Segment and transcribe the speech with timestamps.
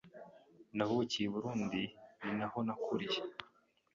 [0.75, 1.81] navukiye I Burundi
[2.21, 3.19] ni naho nakuriye